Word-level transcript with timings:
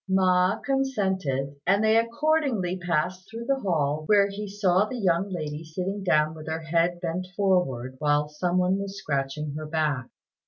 Ma 0.09 0.57
consented, 0.61 1.57
and 1.67 1.83
they 1.83 1.95
accordingly 1.95 2.75
passed 2.75 3.29
through 3.29 3.45
the 3.45 3.59
hall, 3.59 4.01
where 4.07 4.29
he 4.29 4.47
saw 4.47 4.85
the 4.85 4.97
young 4.97 5.29
lady 5.29 5.63
sitting 5.63 6.03
down 6.03 6.33
with 6.33 6.47
her 6.47 6.61
head 6.61 6.99
bent 7.01 7.27
forward 7.37 7.93
while 7.99 8.27
some 8.27 8.57
one 8.57 8.79
was 8.79 8.97
scratching 8.97 9.53
her 9.53 9.67
back. 9.67 10.07